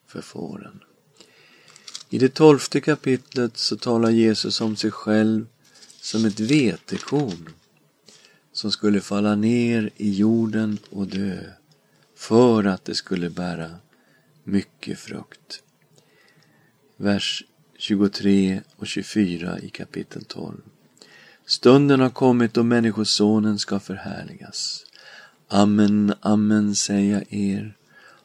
för 0.08 0.22
fåren. 0.22 0.80
I 2.10 2.18
det 2.18 2.34
tolfte 2.34 2.82
kapitlet 2.82 3.58
så 3.58 3.78
talar 3.78 4.10
Jesus 4.10 4.62
om 4.62 4.76
sig 4.76 4.92
själv 4.92 5.46
som 6.02 6.26
ett 6.26 6.40
vetekorn 6.40 7.50
som 8.60 8.72
skulle 8.72 9.02
falla 9.02 9.36
ner 9.36 9.90
i 9.96 10.14
jorden 10.14 10.78
och 10.90 11.08
dö 11.08 11.40
för 12.16 12.64
att 12.64 12.86
det 12.86 12.96
skulle 12.96 13.30
bära 13.30 13.70
mycket 14.44 15.00
frukt. 15.00 15.64
Vers 16.98 17.44
23 17.78 18.62
och 18.76 18.88
24 18.88 19.60
i 19.60 19.70
kapitel 19.70 20.26
12. 20.26 20.58
Stunden 21.46 22.00
har 22.00 22.10
kommit 22.10 22.54
då 22.54 22.64
Människosonen 22.64 23.60
ska 23.60 23.80
förhärligas. 23.80 24.86
Amen, 25.48 26.14
amen 26.22 26.76
säger 26.76 27.14
jag 27.14 27.34
er, 27.34 27.78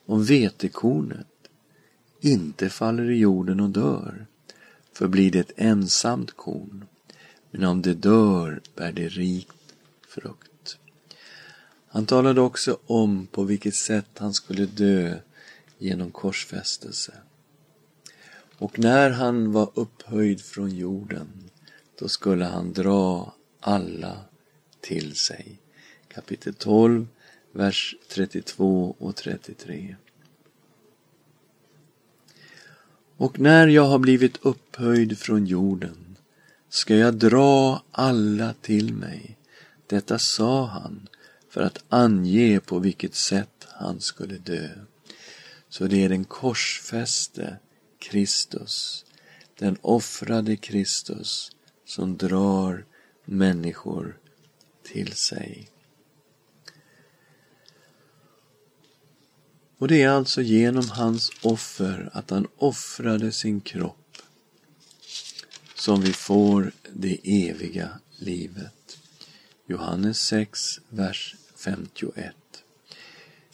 om 0.07 0.25
vetekornet 0.25 1.27
inte 2.21 2.71
faller 2.71 3.11
i 3.11 3.19
jorden 3.19 3.61
och 3.61 3.71
dör, 3.71 4.27
förblir 4.93 5.31
det 5.31 5.39
ett 5.39 5.53
ensamt 5.57 6.37
korn, 6.37 6.85
men 7.51 7.65
om 7.65 7.83
det 7.83 7.95
dör 7.95 8.61
bär 8.77 8.93
det 8.93 9.09
rikt 9.09 9.64
frukt. 10.15 10.79
Han 11.89 12.07
talade 12.07 12.41
också 12.41 12.79
om 12.87 13.27
på 13.27 13.43
vilket 13.43 13.75
sätt 13.75 14.19
han 14.19 14.35
skulle 14.35 14.67
dö 14.67 15.19
genom 15.79 16.11
korsfästelse. 16.11 17.15
Och 18.59 18.79
när 18.79 19.11
han 19.11 19.53
var 19.53 19.71
upphöjd 19.75 20.41
från 20.41 20.71
jorden, 20.71 21.51
då 21.99 22.09
skulle 22.09 22.45
han 22.45 22.73
dra 22.73 23.35
alla 23.61 24.17
till 24.81 25.17
sig. 25.17 25.59
Kapitel 26.09 26.55
12, 26.55 27.07
vers 27.53 27.97
32 28.09 28.97
och 28.99 29.17
33. 29.17 29.97
Och 33.17 33.41
när 33.41 33.69
jag 33.69 33.85
har 33.85 33.99
blivit 33.99 34.37
upphöjd 34.43 35.19
från 35.19 35.47
jorden 35.47 36.17
ska 36.69 36.97
jag 36.97 37.15
dra 37.15 37.83
alla 37.91 38.55
till 38.61 38.95
mig. 38.95 39.37
Detta 39.87 40.19
sa 40.19 40.67
han 40.67 41.09
för 41.49 41.63
att 41.63 41.85
ange 41.89 42.61
på 42.61 42.79
vilket 42.79 43.15
sätt 43.15 43.67
han 43.71 44.01
skulle 44.01 44.39
dö. 44.39 44.69
Så 45.69 45.87
det 45.87 46.05
är 46.05 46.09
den 46.09 46.25
korsfäste 46.25 47.57
Kristus, 47.99 49.05
den 49.59 49.77
offrade 49.81 50.57
Kristus, 50.57 51.53
som 51.85 52.17
drar 52.17 52.85
människor 53.25 54.19
till 54.83 55.13
sig. 55.13 55.71
Och 59.79 59.89
det 59.89 60.03
är 60.03 60.09
alltså 60.09 60.43
genom 60.43 60.89
hans 60.89 61.31
offer, 61.43 62.11
att 62.13 62.31
han 62.31 62.47
offrade 62.57 63.33
sin 63.33 63.61
kropp, 63.61 64.17
som 65.75 66.01
vi 66.01 66.13
får 66.13 66.73
det 66.93 67.49
eviga 67.49 67.89
livet. 68.17 68.99
Johannes 69.67 70.21
6, 70.21 70.81
vers 70.89 71.37
51. 71.57 72.35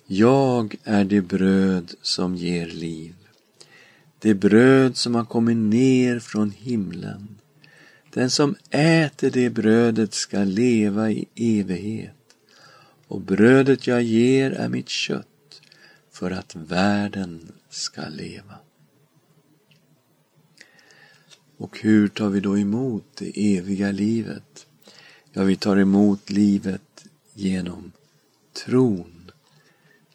Jag 0.06 0.76
är 0.84 1.04
det 1.04 1.20
bröd 1.20 1.94
som 2.02 2.36
ger 2.36 2.66
liv. 2.66 3.14
Det 4.18 4.34
bröd 4.34 4.96
som 4.96 5.14
har 5.14 5.24
kommit 5.24 5.56
ner 5.56 6.18
från 6.18 6.50
himlen. 6.50 7.38
Den 8.12 8.30
som 8.30 8.54
äter 8.70 9.30
det 9.30 9.50
brödet 9.50 10.14
ska 10.14 10.44
leva 10.44 11.10
i 11.10 11.28
evighet. 11.34 12.36
Och 13.06 13.20
brödet 13.20 13.86
jag 13.86 14.02
ger 14.02 14.50
är 14.50 14.68
mitt 14.68 14.88
kött 14.88 15.62
för 16.10 16.30
att 16.30 16.56
världen 16.56 17.52
ska 17.68 18.08
leva. 18.08 18.54
Och 21.56 21.78
hur 21.80 22.08
tar 22.08 22.28
vi 22.28 22.40
då 22.40 22.58
emot 22.58 23.04
det 23.18 23.56
eviga 23.56 23.92
livet? 23.92 24.66
Ja, 25.32 25.42
vi 25.42 25.56
tar 25.56 25.76
emot 25.76 26.30
livet 26.30 27.04
genom 27.34 27.92
tron. 28.52 29.30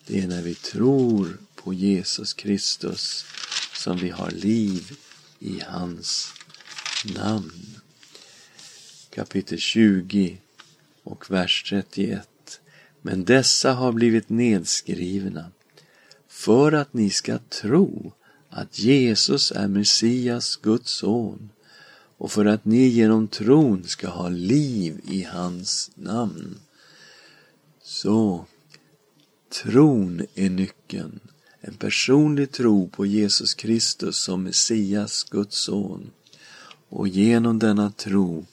Det 0.08 0.20
är 0.20 0.28
när 0.28 0.42
vi 0.42 0.56
tror 0.56 1.38
på 1.56 1.74
Jesus 1.74 2.34
Kristus 2.34 3.26
som 3.74 3.98
vi 3.98 4.10
har 4.10 4.32
liv 4.32 4.98
i 5.40 5.62
hans 5.68 6.34
namn. 7.16 7.80
Kapitel 9.10 9.60
20 9.60 10.38
och 11.04 11.32
vers 11.32 11.64
31. 11.70 12.60
Men 13.02 13.26
dessa 13.26 13.74
har 13.74 13.92
blivit 13.92 14.30
nedskrivna 14.30 15.52
för 16.28 16.72
att 16.72 16.94
ni 16.94 17.10
ska 17.10 17.38
tro 17.38 18.14
att 18.50 18.80
Jesus 18.80 19.52
är 19.52 19.68
Messias, 19.68 20.56
Guds 20.56 20.92
son 20.92 21.50
och 22.18 22.32
för 22.32 22.46
att 22.46 22.66
ni 22.66 22.88
genom 22.88 23.28
tron 23.28 23.84
ska 23.84 24.08
ha 24.10 24.30
liv 24.30 25.02
i 25.04 25.24
hans 25.24 25.92
namn. 25.96 26.60
Så, 27.84 28.46
tron 29.64 30.26
är 30.36 30.50
nyckeln. 30.50 31.20
En 31.62 31.74
personlig 31.74 32.52
tro 32.52 32.88
på 32.88 33.06
Jesus 33.06 33.54
Kristus 33.54 34.18
som 34.18 34.44
Messias, 34.44 35.24
Guds 35.24 35.58
son. 35.58 36.12
Och 36.90 37.08
genom 37.08 37.60
denna 37.60 37.92
tro 37.92 38.46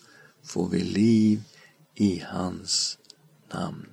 får 0.42 0.68
vi 0.68 0.80
liv 0.80 1.42
i 1.94 2.22
hans 2.26 2.98
namn. 3.54 3.86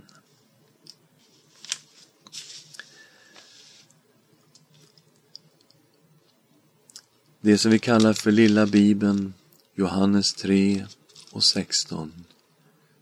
Det 7.42 7.58
som 7.58 7.72
vi 7.72 7.80
kallar 7.80 8.14
för 8.14 8.32
lilla 8.32 8.66
bibeln, 8.66 9.34
Johannes 9.80 10.34
3 10.34 10.86
och 11.32 11.44
16. 11.44 12.26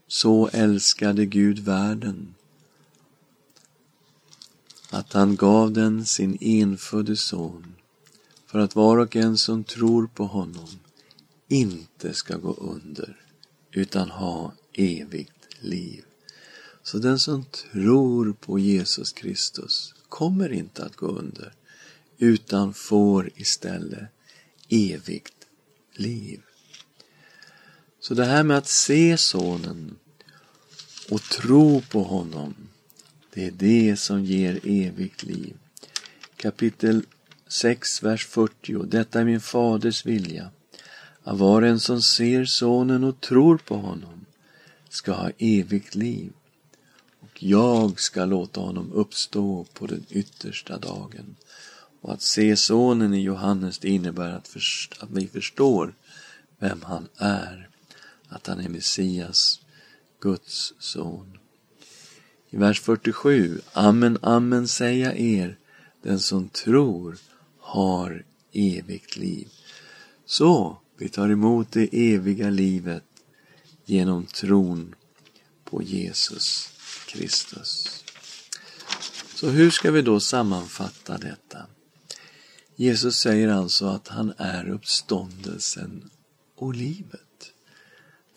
Så 0.07 0.49
älskade 0.53 1.25
Gud 1.25 1.59
världen 1.59 2.35
att 4.89 5.13
han 5.13 5.35
gav 5.35 5.71
den 5.71 6.05
sin 6.05 6.37
enfödde 6.41 7.15
son 7.15 7.75
för 8.45 8.59
att 8.59 8.75
var 8.75 8.97
och 8.97 9.15
en 9.15 9.37
som 9.37 9.63
tror 9.63 10.07
på 10.07 10.25
honom 10.25 10.69
inte 11.47 12.13
ska 12.13 12.37
gå 12.37 12.53
under 12.53 13.25
utan 13.71 14.09
ha 14.09 14.53
evigt 14.73 15.47
liv. 15.59 16.03
Så 16.83 16.97
den 16.97 17.19
som 17.19 17.45
tror 17.45 18.33
på 18.33 18.59
Jesus 18.59 19.11
Kristus 19.11 19.93
kommer 20.09 20.53
inte 20.53 20.85
att 20.85 20.95
gå 20.95 21.07
under 21.07 21.53
utan 22.17 22.73
får 22.73 23.29
istället 23.35 24.09
evigt 24.69 25.47
liv. 25.93 26.41
Så 27.99 28.13
det 28.13 28.25
här 28.25 28.43
med 28.43 28.57
att 28.57 28.67
se 28.67 29.17
Sonen 29.17 29.95
och 31.09 31.21
tro 31.21 31.81
på 31.81 32.03
honom, 32.03 32.55
det 33.33 33.45
är 33.45 33.51
det 33.51 33.99
som 33.99 34.25
ger 34.25 34.59
evigt 34.63 35.23
liv. 35.23 35.53
Kapitel 36.35 37.05
6, 37.47 38.03
vers 38.03 38.25
40. 38.25 38.83
Detta 38.85 39.19
är 39.19 39.25
min 39.25 39.41
faders 39.41 40.05
vilja, 40.05 40.49
att 41.23 41.37
var 41.37 41.61
en 41.61 41.79
som 41.79 42.01
ser 42.01 42.45
Sonen 42.45 43.03
och 43.03 43.21
tror 43.21 43.57
på 43.57 43.75
honom 43.75 44.25
ska 44.89 45.11
ha 45.11 45.31
evigt 45.37 45.95
liv 45.95 46.31
och 47.19 47.43
jag 47.43 47.99
ska 47.99 48.25
låta 48.25 48.59
honom 48.59 48.91
uppstå 48.93 49.65
på 49.73 49.87
den 49.87 50.05
yttersta 50.09 50.77
dagen. 50.77 51.35
Och 52.01 52.13
att 52.13 52.21
se 52.21 52.55
sonen 52.55 53.13
i 53.13 53.21
Johannes, 53.21 53.79
det 53.79 53.89
innebär 53.89 54.31
att, 54.31 54.47
först, 54.47 54.97
att 54.99 55.09
vi 55.09 55.27
förstår 55.27 55.93
vem 56.59 56.81
han 56.81 57.07
är. 57.17 57.69
Att 58.29 58.47
han 58.47 58.59
är 58.59 58.69
Messias, 58.69 59.61
Guds 60.19 60.73
son. 60.79 61.37
I 62.49 62.57
vers 62.57 62.81
47, 62.81 63.61
Amen, 63.73 64.17
amen 64.21 64.67
säga 64.67 65.15
er, 65.15 65.57
den 66.01 66.19
som 66.19 66.49
tror 66.49 67.17
har 67.59 68.25
evigt 68.51 69.17
liv. 69.17 69.47
Så, 70.25 70.77
vi 70.97 71.09
tar 71.09 71.29
emot 71.29 71.71
det 71.71 71.89
eviga 71.91 72.49
livet 72.49 73.03
genom 73.85 74.25
tron 74.25 74.95
på 75.63 75.83
Jesus 75.83 76.69
Kristus. 77.07 78.03
Så 79.35 79.49
hur 79.49 79.71
ska 79.71 79.91
vi 79.91 80.01
då 80.01 80.19
sammanfatta 80.19 81.17
detta? 81.17 81.65
Jesus 82.75 83.15
säger 83.15 83.47
alltså 83.47 83.85
att 83.85 84.07
han 84.07 84.33
är 84.37 84.69
uppståndelsen 84.69 86.09
och 86.55 86.73
livet. 86.73 87.26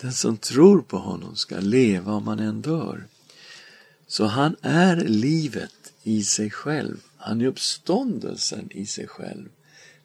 Den 0.01 0.13
som 0.13 0.37
tror 0.37 0.81
på 0.81 0.97
honom 0.97 1.35
ska 1.35 1.59
leva 1.59 2.13
om 2.13 2.27
han 2.27 2.39
än 2.39 2.61
dör. 2.61 3.07
Så 4.07 4.25
han 4.25 4.55
är 4.61 4.95
livet 4.95 5.93
i 6.03 6.23
sig 6.23 6.49
själv. 6.49 6.97
Han 7.17 7.41
är 7.41 7.45
uppståndelsen 7.45 8.71
i 8.71 8.85
sig 8.85 9.07
själv. 9.07 9.49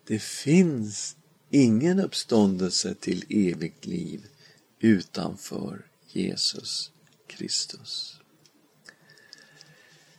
Det 0.06 0.22
finns 0.22 1.16
ingen 1.50 2.00
uppståndelse 2.00 2.94
till 2.94 3.24
evigt 3.28 3.86
liv 3.86 4.26
utanför 4.80 5.84
Jesus 6.08 6.90
Kristus. 7.26 8.20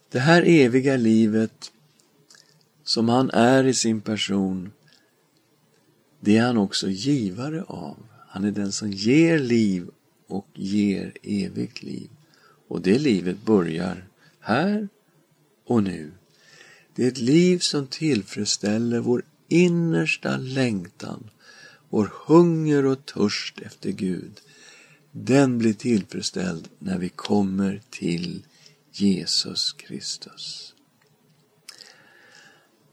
Det 0.09 0.19
här 0.19 0.43
eviga 0.45 0.97
livet 0.97 1.71
som 2.83 3.09
han 3.09 3.29
är 3.29 3.63
i 3.63 3.73
sin 3.73 4.01
person, 4.01 4.71
det 6.19 6.37
är 6.37 6.45
han 6.45 6.57
också 6.57 6.89
givare 6.89 7.63
av. 7.63 7.97
Han 8.37 8.45
är 8.45 8.51
den 8.51 8.71
som 8.71 8.91
ger 8.91 9.39
liv 9.39 9.89
och 10.27 10.47
ger 10.53 11.13
evigt 11.23 11.83
liv. 11.83 12.09
Och 12.67 12.81
det 12.81 12.99
livet 12.99 13.45
börjar 13.45 14.07
här 14.39 14.89
och 15.65 15.83
nu. 15.83 16.11
Det 16.95 17.03
är 17.03 17.07
ett 17.07 17.17
liv 17.17 17.59
som 17.59 17.87
tillfredsställer 17.87 18.99
vår 18.99 19.23
innersta 19.47 20.37
längtan, 20.37 21.29
vår 21.89 22.11
hunger 22.25 22.85
och 22.85 23.05
törst 23.05 23.59
efter 23.59 23.91
Gud. 23.91 24.41
Den 25.11 25.57
blir 25.57 25.73
tillfredsställd 25.73 26.67
när 26.79 26.97
vi 26.97 27.09
kommer 27.09 27.81
till 27.89 28.45
Jesus 28.91 29.73
Kristus. 29.73 30.73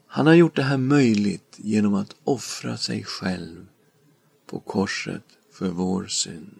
Han 0.07 0.27
har 0.27 0.33
gjort 0.33 0.55
det 0.55 0.63
här 0.63 0.77
möjligt 0.77 1.55
genom 1.57 1.93
att 1.93 2.15
offra 2.23 2.77
sig 2.77 3.03
själv 3.03 3.65
på 4.45 4.59
korset 4.59 5.23
för 5.51 5.69
vår 5.69 6.05
synd. 6.07 6.59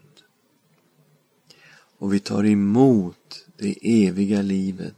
Och 1.98 2.14
vi 2.14 2.20
tar 2.20 2.46
emot 2.46 3.46
det 3.58 4.06
eviga 4.08 4.42
livet 4.42 4.96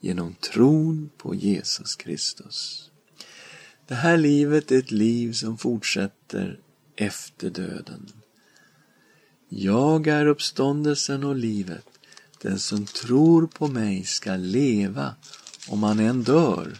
genom 0.00 0.34
tron 0.34 1.10
på 1.16 1.34
Jesus 1.34 1.96
Kristus. 1.96 2.90
Det 3.86 3.94
här 3.94 4.16
livet 4.16 4.72
är 4.72 4.78
ett 4.78 4.90
liv 4.90 5.32
som 5.32 5.58
fortsätter 5.58 6.60
efter 6.96 7.50
döden. 7.50 8.12
Jag 9.48 10.06
är 10.06 10.26
uppståndelsen 10.26 11.24
och 11.24 11.36
livet. 11.36 11.86
Den 12.42 12.58
som 12.58 12.86
tror 12.86 13.46
på 13.46 13.68
mig 13.68 14.04
ska 14.04 14.36
leva 14.36 15.14
om 15.68 15.82
han 15.82 16.00
än 16.00 16.22
dör. 16.22 16.78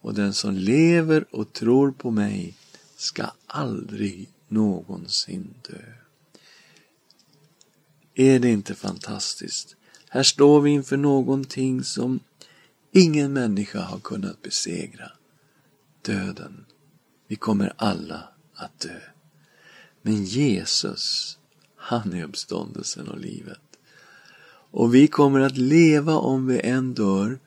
Och 0.00 0.14
den 0.14 0.34
som 0.34 0.54
lever 0.54 1.24
och 1.30 1.52
tror 1.52 1.92
på 1.92 2.10
mig 2.10 2.56
ska 2.96 3.26
aldrig 3.46 4.31
någonsin 4.52 5.54
dö. 5.68 5.82
Är 8.14 8.38
det 8.38 8.48
inte 8.48 8.74
fantastiskt? 8.74 9.76
Här 10.08 10.22
står 10.22 10.60
vi 10.60 10.70
inför 10.70 10.96
någonting 10.96 11.84
som 11.84 12.20
ingen 12.92 13.32
människa 13.32 13.80
har 13.80 13.98
kunnat 13.98 14.42
besegra. 14.42 15.12
Döden. 16.02 16.64
Vi 17.28 17.36
kommer 17.36 17.72
alla 17.76 18.28
att 18.54 18.80
dö. 18.80 19.00
Men 20.02 20.24
Jesus, 20.24 21.38
han 21.76 22.12
är 22.12 22.24
uppståndelsen 22.24 23.08
och 23.08 23.20
livet. 23.20 23.60
Och 24.70 24.94
vi 24.94 25.06
kommer 25.06 25.40
att 25.40 25.56
leva 25.56 26.16
om 26.16 26.46
vi 26.46 26.60
än 26.60 26.94
dör 26.94 27.38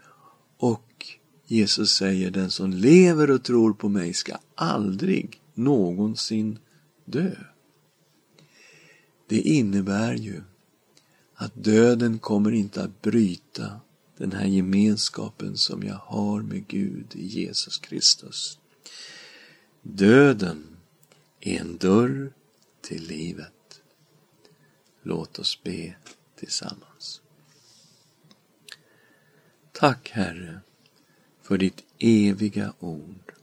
och 0.57 1.07
Jesus 1.45 1.91
säger 1.91 2.31
den 2.31 2.51
som 2.51 2.73
lever 2.73 3.31
och 3.31 3.43
tror 3.43 3.73
på 3.73 3.89
mig 3.89 4.13
ska 4.13 4.37
aldrig 4.55 5.41
någonsin 5.53 6.59
dö. 7.05 7.35
Det 9.27 9.41
innebär 9.41 10.13
ju 10.13 10.41
att 11.35 11.51
döden 11.55 12.19
kommer 12.19 12.51
inte 12.51 12.83
att 12.83 13.01
bryta 13.01 13.79
den 14.17 14.31
här 14.31 14.45
gemenskapen 14.45 15.57
som 15.57 15.83
jag 15.83 15.95
har 15.95 16.41
med 16.41 16.67
Gud 16.67 17.15
i 17.15 17.25
Jesus 17.25 17.77
Kristus. 17.77 18.59
Döden 19.81 20.77
är 21.39 21.59
en 21.59 21.77
dörr 21.77 22.33
till 22.81 23.07
livet. 23.07 23.81
Låt 25.03 25.39
oss 25.39 25.63
be 25.63 25.95
tillsammans. 26.35 27.21
Tack 29.71 30.09
Herre 30.09 30.59
för 31.41 31.57
ditt 31.57 31.83
eviga 31.99 32.73
ord. 32.79 33.33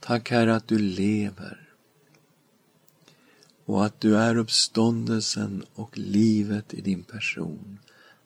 Tack 0.00 0.30
Herre 0.30 0.56
att 0.56 0.68
du 0.68 0.78
lever 0.78 1.61
och 3.64 3.84
att 3.84 4.00
du 4.00 4.16
är 4.16 4.36
uppståndelsen 4.36 5.64
och 5.74 5.98
livet 5.98 6.74
i 6.74 6.80
din 6.80 7.02
person. 7.02 7.78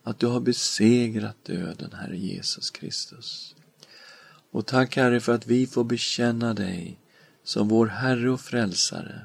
Att 0.02 0.18
du 0.18 0.26
har 0.26 0.40
besegrat 0.40 1.44
döden, 1.44 1.92
Herre 1.92 2.16
Jesus 2.16 2.70
Kristus. 2.70 3.54
Och 4.50 4.66
tack 4.66 4.96
Herre 4.96 5.20
för 5.20 5.34
att 5.34 5.46
vi 5.46 5.66
får 5.66 5.84
bekänna 5.84 6.54
dig 6.54 6.98
som 7.44 7.68
vår 7.68 7.86
Herre 7.86 8.30
och 8.30 8.40
Frälsare, 8.40 9.20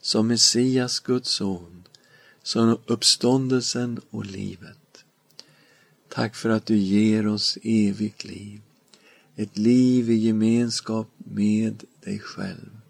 som 0.00 0.26
Messias, 0.26 1.00
Guds 1.00 1.30
son, 1.30 1.84
som 2.42 2.78
uppståndelsen 2.86 4.00
och 4.10 4.26
livet. 4.26 5.04
Tack 6.08 6.36
för 6.36 6.50
att 6.50 6.66
du 6.66 6.76
ger 6.76 7.26
oss 7.26 7.58
evigt 7.62 8.24
liv, 8.24 8.60
ett 9.36 9.58
liv 9.58 10.10
i 10.10 10.14
gemenskap 10.14 11.08
med 11.16 11.84
dig 12.00 12.18
själv 12.18 12.81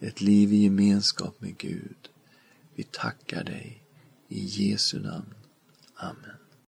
ett 0.00 0.20
liv 0.20 0.52
i 0.52 0.56
gemenskap 0.56 1.40
med 1.40 1.58
Gud. 1.58 2.10
Vi 2.74 2.82
tackar 2.82 3.44
dig 3.44 3.82
i 4.28 4.44
Jesu 4.44 5.00
namn. 5.00 5.34
Amen. 5.94 6.39